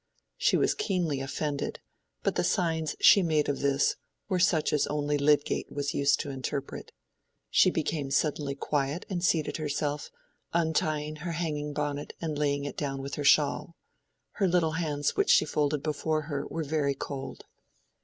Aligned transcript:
She 0.35 0.57
was 0.57 0.73
keenly 0.73 1.21
offended, 1.21 1.79
but 2.23 2.33
the 2.33 2.43
signs 2.43 2.95
she 2.99 3.21
made 3.21 3.47
of 3.47 3.59
this 3.59 3.97
were 4.29 4.39
such 4.39 4.73
as 4.73 4.87
only 4.87 5.15
Lydgate 5.15 5.71
was 5.71 5.93
used 5.93 6.19
to 6.21 6.31
interpret. 6.31 6.91
She 7.51 7.69
became 7.69 8.09
suddenly 8.09 8.55
quiet 8.55 9.05
and 9.11 9.23
seated 9.23 9.57
herself, 9.57 10.09
untying 10.53 11.17
her 11.17 11.33
hanging 11.33 11.71
bonnet 11.71 12.13
and 12.19 12.35
laying 12.35 12.65
it 12.65 12.77
down 12.77 13.03
with 13.03 13.13
her 13.13 13.23
shawl. 13.23 13.75
Her 14.31 14.47
little 14.47 14.71
hands 14.71 15.15
which 15.15 15.29
she 15.29 15.45
folded 15.45 15.83
before 15.83 16.23
her 16.23 16.47
were 16.47 16.63
very 16.63 16.95
cold. 16.95 17.45